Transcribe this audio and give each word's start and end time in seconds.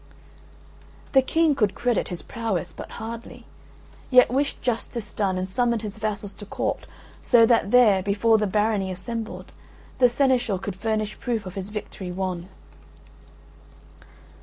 The 1.11 1.21
King 1.21 1.53
could 1.53 1.75
credit 1.75 2.07
his 2.07 2.23
prowess 2.23 2.73
but 2.73 2.93
hardly, 2.93 3.45
yet 4.09 4.31
wished 4.31 4.59
justice 4.63 5.13
done 5.13 5.37
and 5.37 5.47
summoned 5.47 5.83
his 5.83 5.99
vassals 5.99 6.33
to 6.39 6.45
court, 6.47 6.87
so 7.21 7.45
that 7.45 7.69
there, 7.69 8.01
before 8.01 8.39
the 8.39 8.47
Barony 8.47 8.89
assembled, 8.91 9.51
the 9.99 10.09
seneschal 10.09 10.59
should 10.59 10.75
furnish 10.75 11.19
proof 11.19 11.45
of 11.45 11.53
his 11.53 11.69
victory 11.69 12.11
won. 12.11 12.49